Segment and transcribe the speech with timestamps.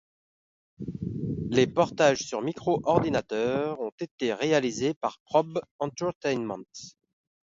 [1.51, 6.63] Les portages sur micro-ordinateurs ont été réalisés par Probe Entertainment.